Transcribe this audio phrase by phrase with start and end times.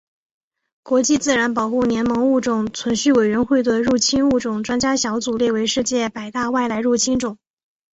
[0.81, 7.37] 国际自然保护联盟物种存续委员会的入侵物种专家小组列为世界百大外来入侵种。